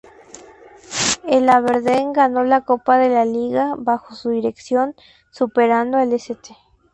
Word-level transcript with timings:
El 1.27 1.47
Aberdeen 1.47 2.11
ganó 2.11 2.43
la 2.43 2.61
Copa 2.61 2.97
de 2.97 3.07
la 3.09 3.23
Liga, 3.23 3.75
bajo 3.77 4.15
su 4.15 4.31
dirección, 4.31 4.95
superando 5.29 5.97
al 5.99 6.11
St. 6.13 6.55